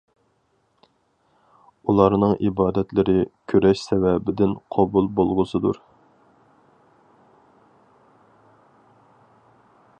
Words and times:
ئۇلارنىڭ 1.91 2.33
ئىبادەتلىرى 2.47 3.15
كۈرەش 3.53 3.83
سەۋەبىدىن 3.89 4.57
قوبۇل 4.77 5.11
بولغۇسىدۇر. 5.19 5.81